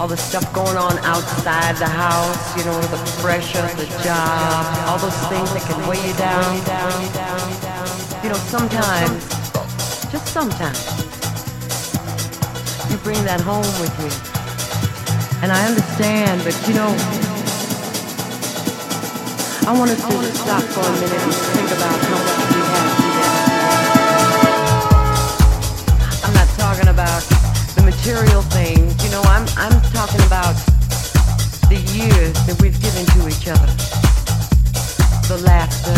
all 0.00 0.08
the 0.08 0.16
stuff 0.16 0.52
going 0.52 0.76
on 0.76 0.98
outside 1.06 1.76
the 1.76 1.86
house, 1.86 2.56
you 2.56 2.64
know, 2.64 2.80
the 2.80 2.98
pressure, 3.22 3.62
the 3.76 3.86
job, 4.02 4.66
all 4.88 4.98
those 4.98 5.14
things 5.30 5.46
that 5.54 5.62
can 5.62 5.78
weigh 5.86 6.02
you 6.02 6.14
down. 6.14 6.42
You 8.22 8.30
know, 8.30 8.40
sometimes, 8.50 9.28
just 10.10 10.26
sometimes, 10.28 10.82
you 12.90 12.96
bring 12.98 13.22
that 13.24 13.40
home 13.40 13.70
with 13.78 13.94
you. 14.02 14.10
And 15.42 15.52
I 15.52 15.66
understand, 15.68 16.42
but 16.42 16.54
you 16.66 16.74
know, 16.74 16.90
I 19.66 19.78
want 19.78 19.90
us 19.90 20.02
to 20.02 20.32
stop 20.34 20.62
for 20.62 20.80
a 20.80 20.92
minute 20.98 21.22
and 21.22 21.34
think 21.54 21.70
about 21.78 21.98
how 22.06 22.18
much 22.18 22.54
we 22.54 22.60
have. 22.60 23.07
about 26.98 27.22
the 27.78 27.82
material 27.84 28.42
things. 28.50 28.90
You 29.04 29.10
know, 29.12 29.22
I'm 29.30 29.46
I'm 29.54 29.78
talking 29.94 30.18
about 30.26 30.58
the 31.70 31.78
years 31.94 32.34
that 32.42 32.58
we've 32.60 32.74
given 32.82 33.06
to 33.14 33.30
each 33.30 33.46
other. 33.46 33.70
The 35.30 35.38
laughter, 35.46 35.94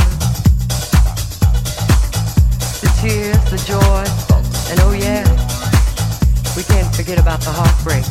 the 2.85 2.90
tears, 3.01 3.40
the 3.48 3.56
joy, 3.64 4.05
and 4.68 4.77
oh 4.85 4.93
yeah, 4.93 5.24
we 6.52 6.68
can't 6.68 6.94
forget 6.94 7.18
about 7.18 7.40
the 7.40 7.55
heartbreak. 7.56 8.05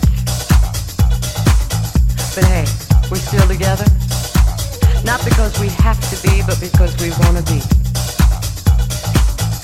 But 2.33 2.45
hey, 2.49 2.65
we're 3.11 3.21
still 3.21 3.45
together. 3.45 3.85
Not 5.05 5.23
because 5.23 5.53
we 5.61 5.69
have 5.85 6.01
to 6.09 6.17
be, 6.25 6.41
but 6.41 6.57
because 6.59 6.97
we 6.97 7.13
want 7.21 7.37
to 7.37 7.45
be. 7.53 7.61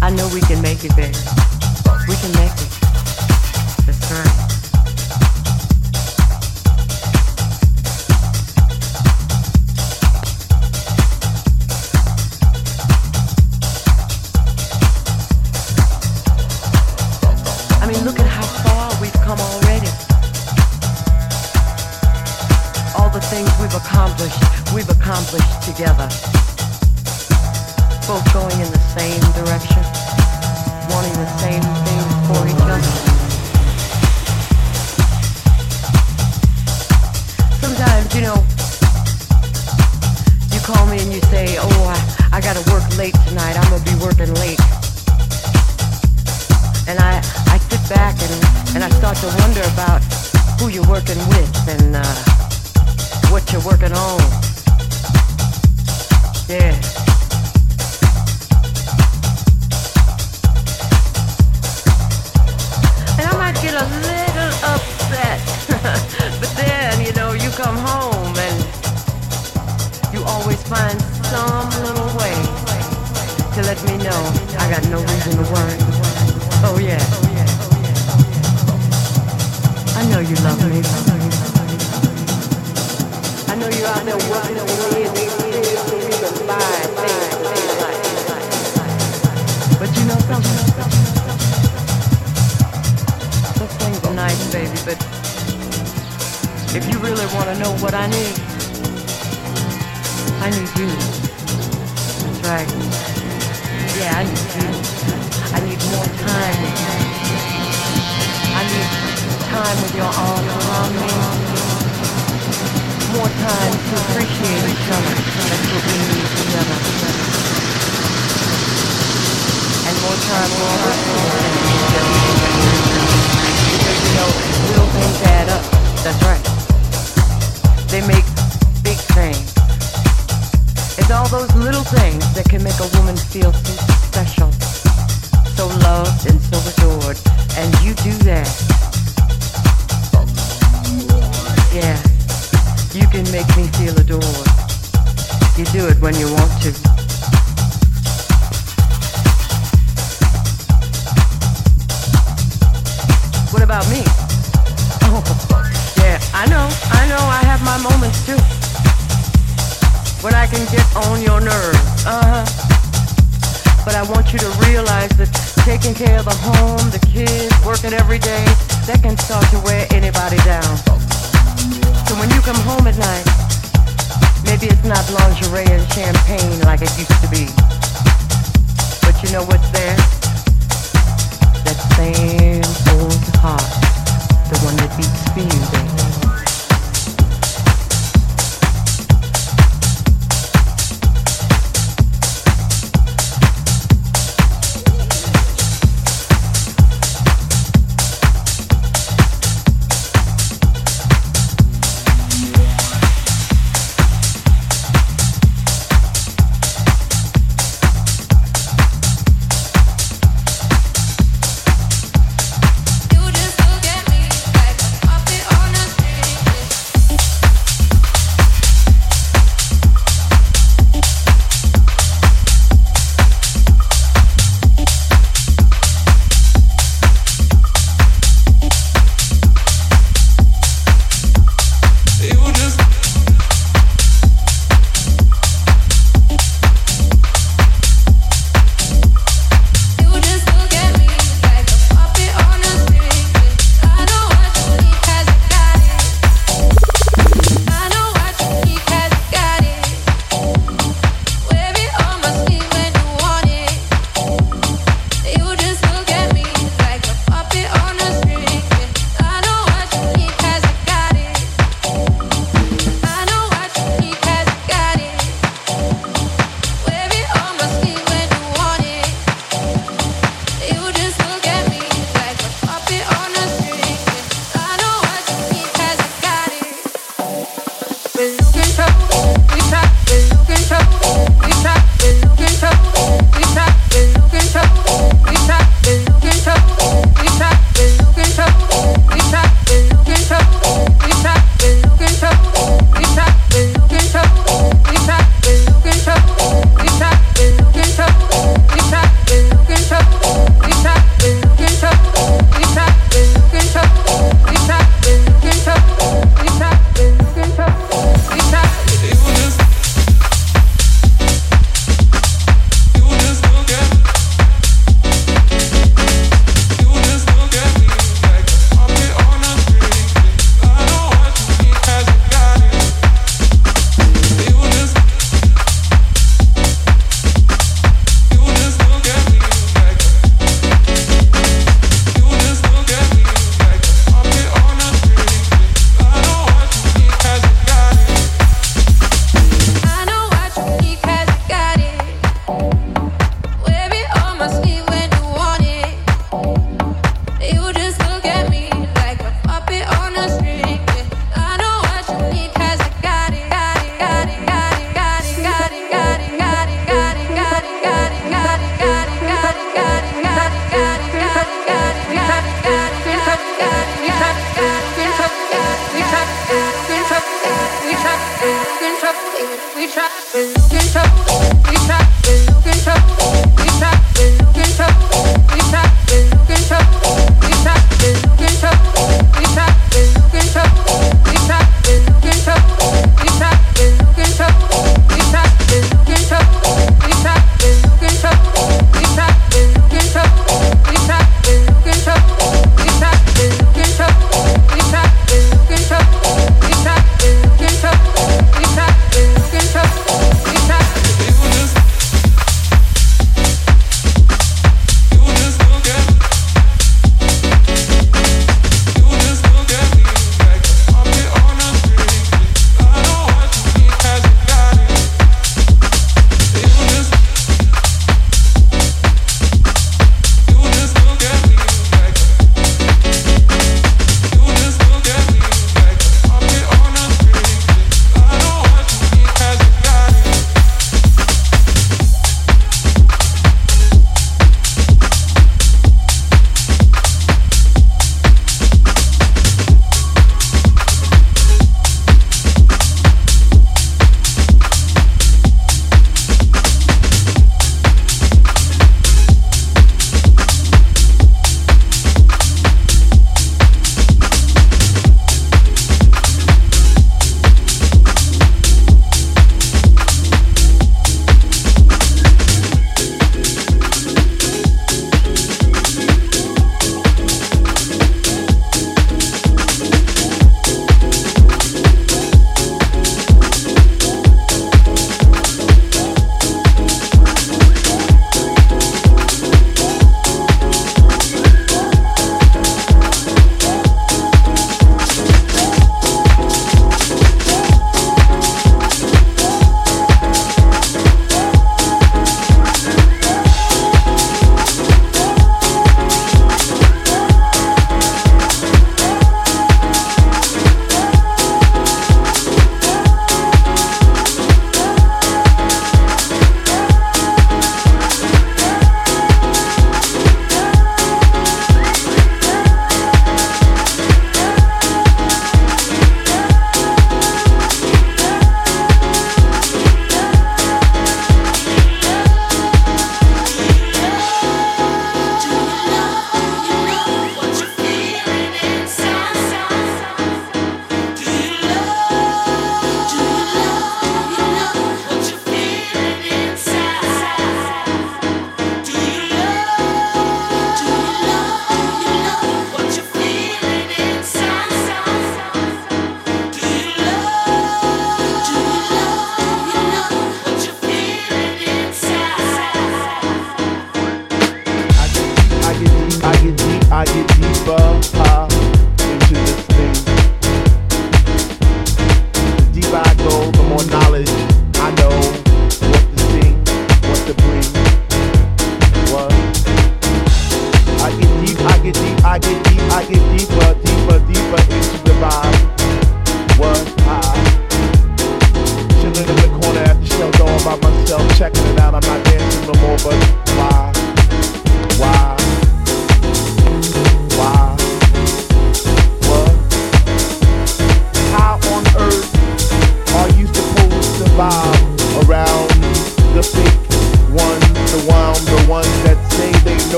I 0.00 0.08
know 0.08 0.26
we 0.32 0.40
can 0.40 0.62
make 0.62 0.84
it, 0.88 0.96
baby. 0.96 1.20
We 2.08 2.16
can 2.16 2.32
make 2.40 2.56
it. 2.56 2.79
together, 25.80 26.08
both 28.06 28.34
going 28.34 28.60
in 28.60 28.70
the 28.70 28.79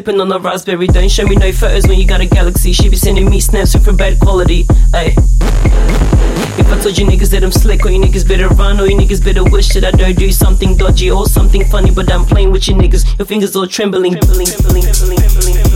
sipping 0.00 0.20
on 0.20 0.32
a 0.32 0.38
raspberry. 0.38 0.86
Don't 0.86 1.10
show 1.10 1.26
me 1.26 1.36
no 1.36 1.52
photos 1.52 1.86
when 1.86 1.98
you 1.98 2.06
got 2.06 2.22
a 2.22 2.26
galaxy. 2.26 2.72
She 2.72 2.88
be 2.88 2.96
sending 2.96 3.28
me 3.28 3.38
snaps 3.38 3.74
with 3.74 3.98
bad 3.98 4.18
quality. 4.18 4.64
Ay. 4.94 5.14
If 6.58 6.72
I 6.72 6.80
told 6.80 6.96
you 6.96 7.04
niggas 7.04 7.30
that 7.32 7.44
I'm 7.44 7.52
slick, 7.52 7.84
or 7.84 7.90
you 7.90 8.00
niggas 8.00 8.26
better 8.26 8.48
run, 8.48 8.80
or 8.80 8.86
you 8.86 8.96
niggas 8.96 9.22
better 9.22 9.44
wish 9.44 9.68
that 9.74 9.84
I 9.84 9.90
don't 9.90 10.16
do 10.16 10.32
something 10.32 10.74
dodgy 10.76 11.10
or 11.10 11.26
something 11.26 11.64
funny, 11.66 11.90
but 11.90 12.10
I'm 12.10 12.24
playing 12.24 12.50
with 12.50 12.66
you 12.66 12.74
niggas. 12.74 13.18
Your 13.18 13.26
fingers 13.26 13.54
all 13.54 13.66
trembling. 13.66 14.14
trembling, 14.14 14.46
trembling, 14.46 14.82
trembling, 14.84 15.69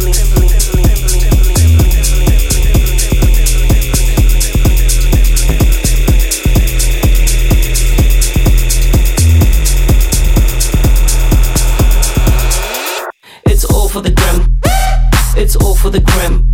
the 15.95 16.01
gram. 16.01 16.51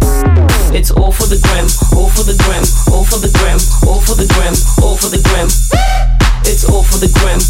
It's 0.77 0.91
all 0.91 1.11
for 1.11 1.25
the 1.25 1.41
gram. 1.41 1.65
All 1.97 2.11
for 2.11 2.25
the 2.25 2.37
gram. 2.45 2.63
All 2.93 3.05
for 3.05 3.17
the 3.17 3.33
gram. 3.39 3.57
All 3.89 3.99
for 3.99 4.15
the 4.15 4.29
gram. 4.37 4.53
All 4.85 4.97
for 4.97 5.09
the 5.09 5.17
gram. 5.17 5.49
It's 6.45 6.69
all 6.69 6.83
for 6.83 6.99
the 6.99 7.09
gram. 7.17 7.41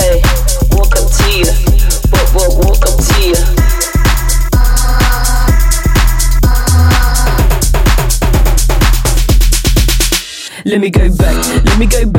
Hey, 0.00 0.22
welcome 0.72 1.08
to 1.18 1.26
you. 1.36 1.52
Well, 2.12 2.26
well, 2.34 2.52
welcome 2.64 2.96
to 2.96 3.16
you. 3.20 3.36
Let 10.64 10.80
me 10.80 10.90
go 10.90 11.14
back, 11.14 11.36
let 11.64 11.78
me 11.78 11.86
go 11.86 12.04
back 12.06 12.15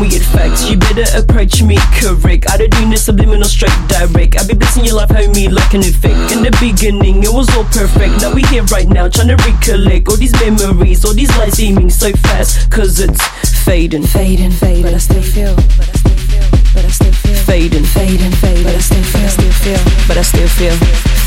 we 0.00 0.08
get 0.08 0.22
facts. 0.22 0.68
You 0.68 0.78
better 0.78 1.04
approach 1.12 1.62
me 1.62 1.76
correct. 2.00 2.50
I 2.50 2.56
don't 2.56 2.72
do 2.72 2.88
no 2.88 2.96
subliminal 2.96 3.44
straight 3.44 3.76
direct. 3.86 4.40
I 4.40 4.46
be 4.46 4.54
blessing 4.54 4.84
your 4.86 4.96
life, 4.96 5.10
homie, 5.10 5.52
like 5.52 5.74
an 5.74 5.80
effect. 5.80 6.32
In 6.32 6.42
the 6.42 6.56
beginning, 6.58 7.22
it 7.22 7.32
was 7.32 7.48
all 7.54 7.64
perfect. 7.64 8.22
Now 8.22 8.32
we 8.32 8.42
here 8.48 8.64
right 8.72 8.88
now, 8.88 9.08
trying 9.08 9.28
to 9.28 9.36
recollect 9.36 10.08
all 10.08 10.16
these 10.16 10.32
memories, 10.40 11.04
all 11.04 11.12
these 11.12 11.30
lights 11.36 11.56
seeming 11.56 11.90
so 11.90 12.12
fast. 12.12 12.70
Cause 12.70 12.98
it's 12.98 13.20
fading, 13.64 14.04
fading, 14.04 14.50
fading. 14.50 14.82
But 14.82 14.94
I 14.94 14.98
still 14.98 15.22
feel, 15.22 15.54
but 15.54 15.84
I 15.84 15.92
still 15.92 16.16
feel, 16.16 16.48
but 16.72 16.84
I 16.84 16.88
still 16.88 17.12
feel. 17.12 17.36
Fading, 17.44 17.84
fading, 17.84 18.32
fading. 18.40 18.64
But 18.64 18.74
I 18.74 18.80
still 18.80 19.04
feel, 19.04 19.28
still 19.28 19.52
feel, 19.52 19.80
but 20.08 20.16
I 20.16 20.22
still 20.22 20.48
feel. 20.48 20.76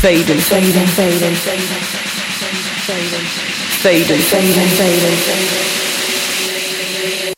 Fading, 0.02 0.42
fading, 0.42 0.88
fading, 0.98 1.36
fading, 1.38 1.78
fading, 3.86 4.18
fading, 4.18 4.68
fading. 4.74 5.74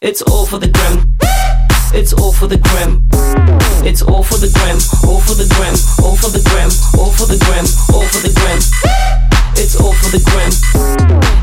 It's 0.00 0.22
all 0.22 0.46
for 0.46 0.58
the 0.58 0.68
gram. 0.68 1.15
It's 1.94 2.12
all 2.12 2.32
for 2.32 2.46
the 2.46 2.58
gram. 2.58 3.08
It's 3.84 4.02
all 4.02 4.22
for 4.22 4.38
the 4.38 4.50
gram. 4.52 4.76
All 5.08 5.20
for 5.20 5.34
the 5.34 5.48
gram. 5.54 5.74
All 6.04 6.16
for 6.16 6.30
the 6.30 6.42
gram. 6.42 6.68
All 6.98 7.10
for 7.10 7.26
the 7.26 7.38
gram. 7.38 7.64
All 7.94 8.04
for 8.04 8.20
the 8.20 8.32
gram. 8.34 8.58
It's 9.56 9.76
all 9.80 9.92
for 9.92 10.10
the 10.10 10.20
gram. 10.20 10.52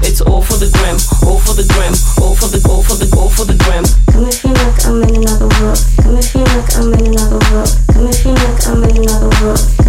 It's 0.03 0.21
all 0.21 0.41
for 0.41 0.57
the 0.57 0.69
gram. 0.69 0.97
All 1.25 1.39
for 1.39 1.53
the 1.55 1.65
gram. 1.73 1.93
All 2.21 2.35
for 2.35 2.47
the 2.47 2.61
all 2.69 2.83
for 2.83 2.95
the 2.95 3.09
all 3.17 3.29
for 3.29 3.45
the 3.45 3.57
gram. 3.65 3.83
Come 4.11 4.25
and 4.25 4.33
feel 4.33 4.53
like 4.53 4.85
I'm 4.85 5.01
in 5.03 5.23
another 5.23 5.49
world. 5.61 5.79
Come 5.97 6.15
and 6.15 6.25
feel 6.25 6.45
like 6.45 6.69
I'm 6.77 6.93
in 6.93 7.07
another 7.07 7.41
world. 7.51 7.71
Come 7.89 8.05
and 8.05 8.15
feel 8.15 8.33
like 8.33 8.67
I'm 8.67 8.83
in 8.83 8.97
another 9.01 9.31
world. 9.41 9.82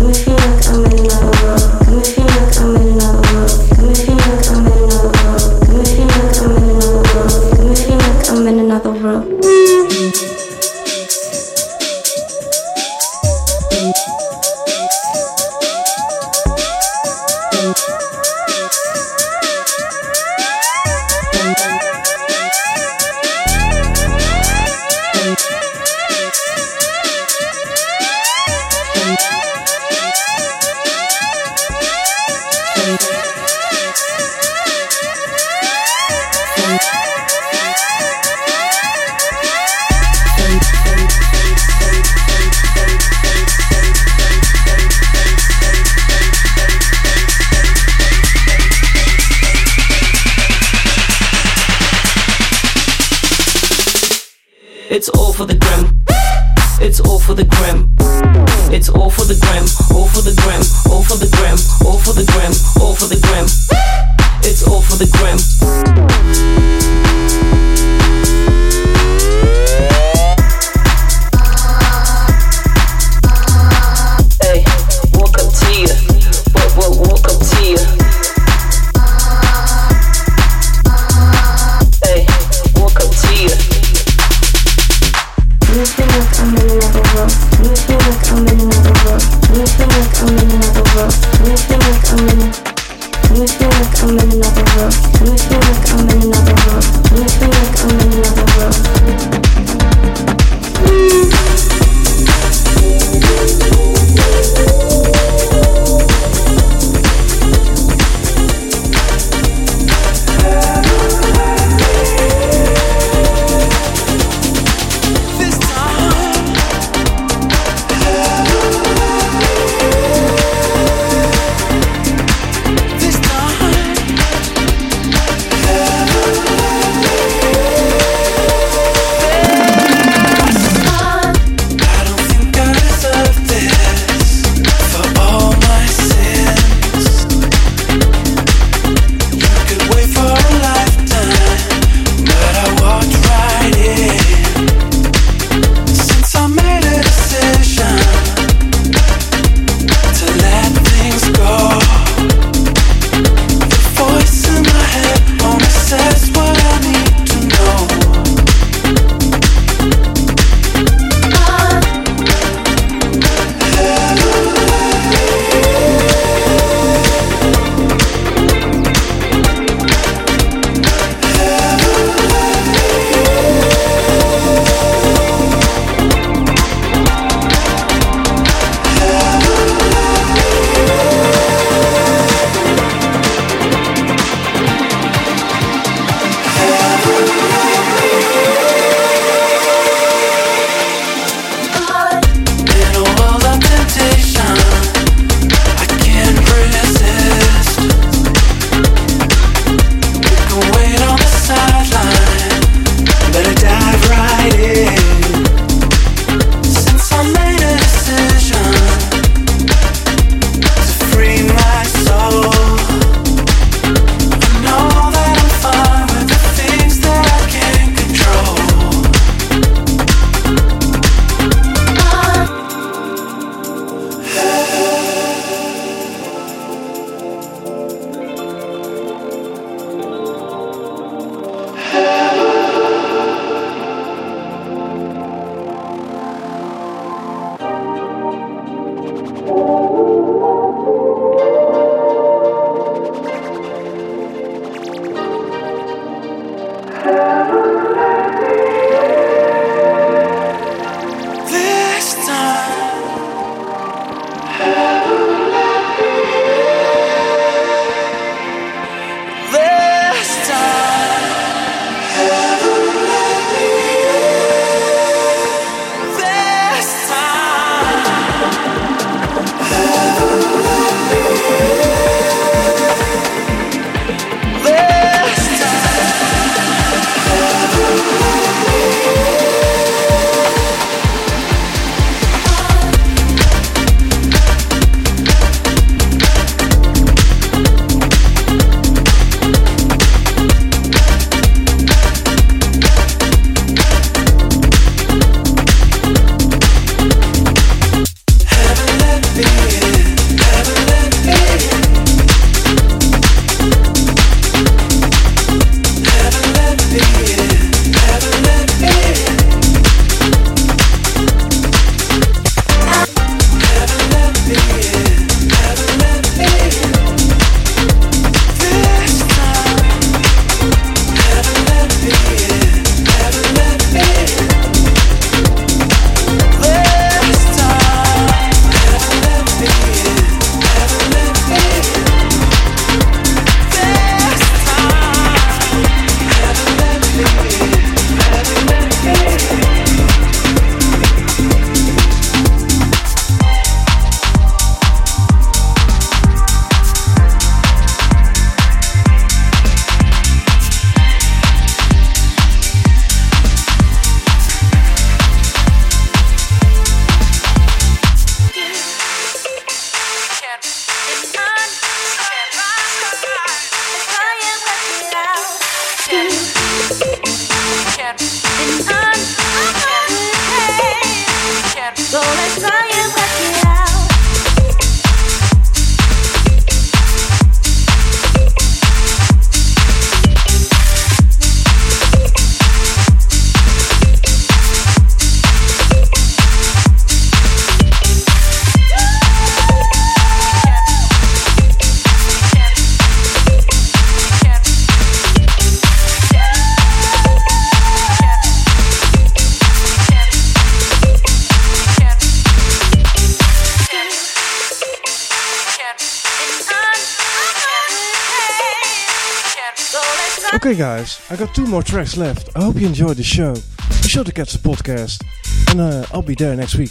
Guys, 410.77 411.21
I 411.31 411.37
got 411.37 411.55
two 411.55 411.67
more 411.67 411.85
tracks 411.85 412.17
left. 412.17 412.51
I 412.57 412.65
hope 412.65 412.81
you 412.81 412.87
enjoyed 412.89 413.17
the 413.17 413.23
show. 413.23 413.55
Be 414.03 414.09
sure 414.09 414.25
to 414.25 414.33
catch 414.33 414.53
the 414.53 414.59
podcast, 414.59 415.23
and 415.71 415.81
uh, 415.81 416.05
I'll 416.13 416.21
be 416.21 416.35
there 416.35 416.57
next 416.57 416.75
week. 416.75 416.91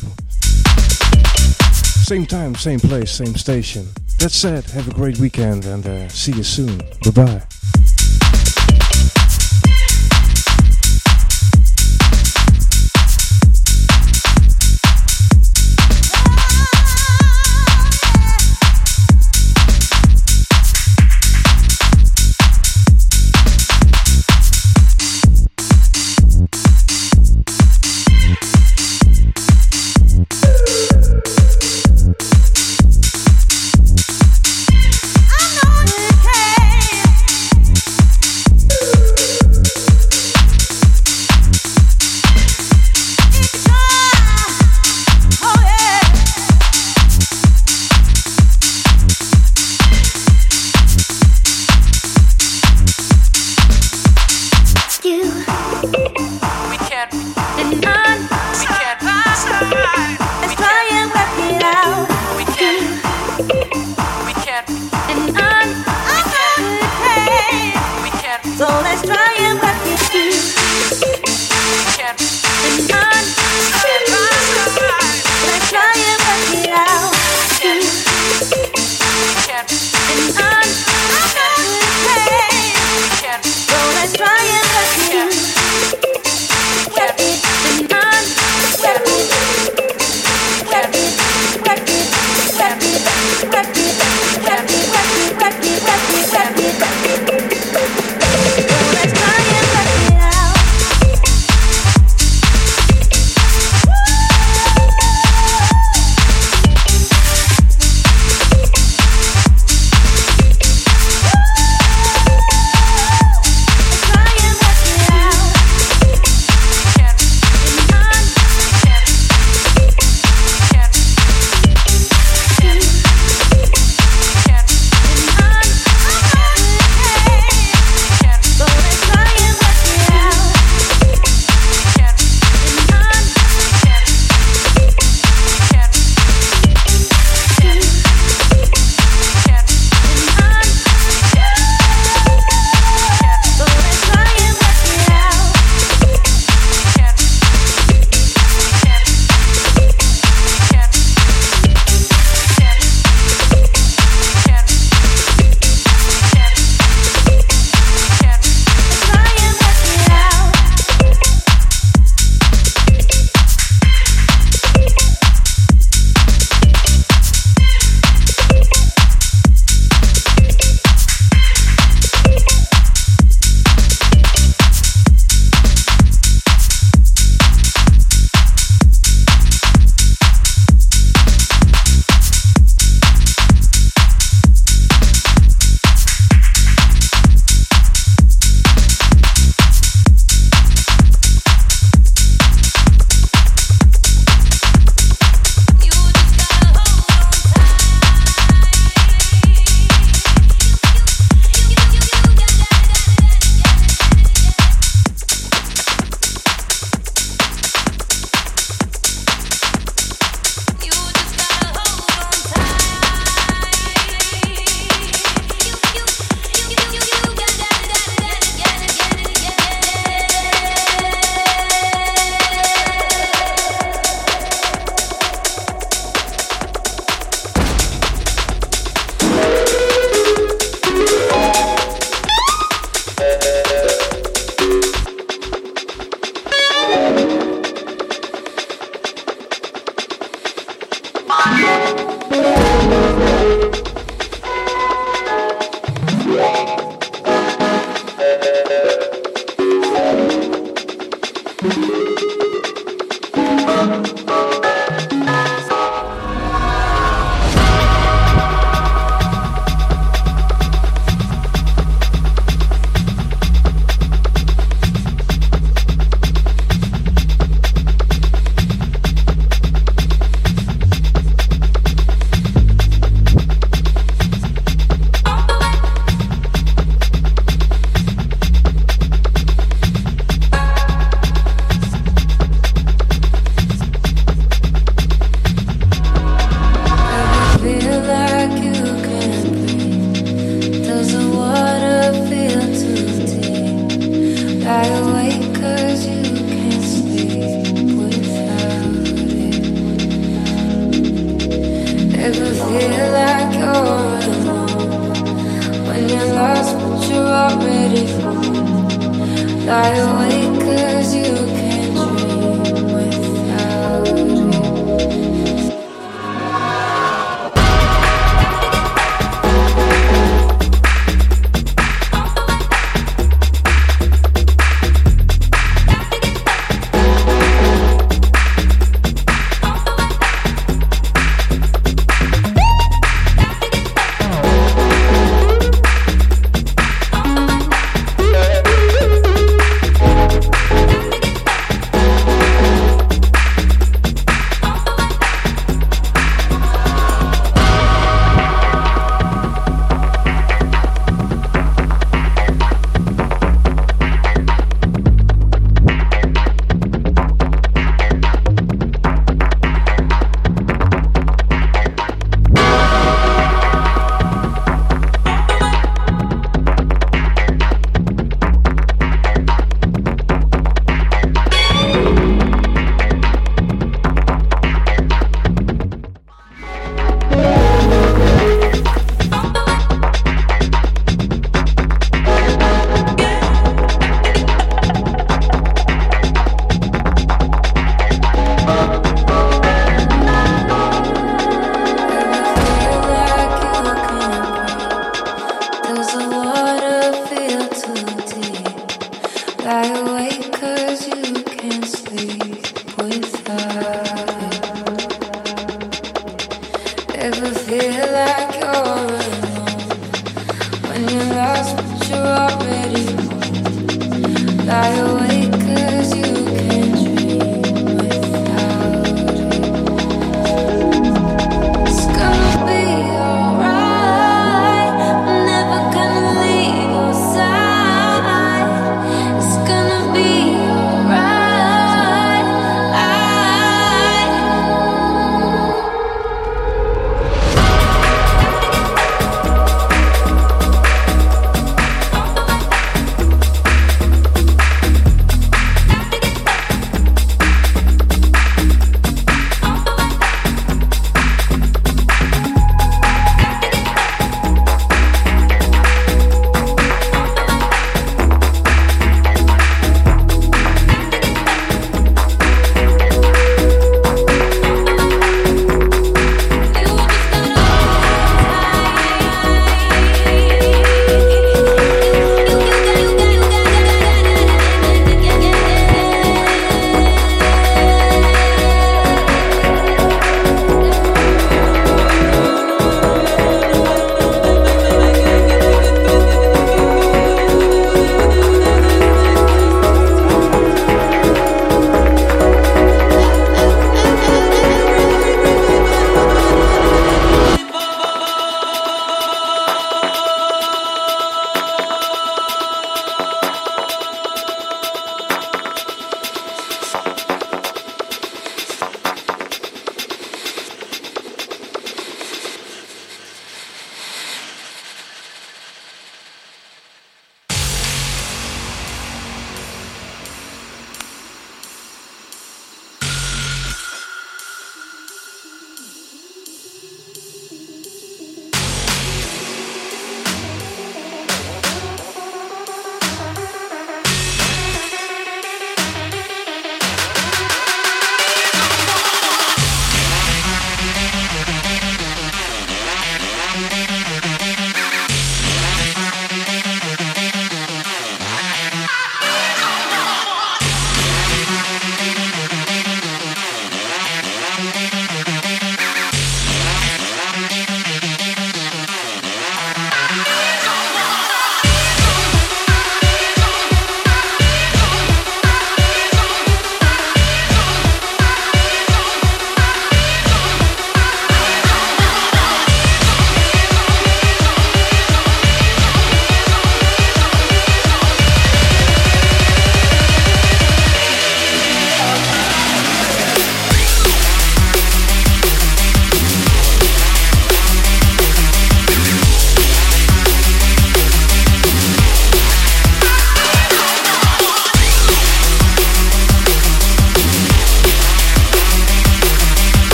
Same 2.05 2.25
time, 2.25 2.55
same 2.55 2.79
place, 2.79 3.11
same 3.11 3.35
station. 3.35 3.87
That 4.19 4.31
said, 4.31 4.63
have 4.71 4.87
a 4.87 4.93
great 4.93 5.19
weekend 5.19 5.65
and 5.65 5.85
uh, 5.85 6.07
see 6.07 6.31
you 6.31 6.43
soon. 6.43 6.77
Bye 7.03 7.11
bye. 7.13 7.52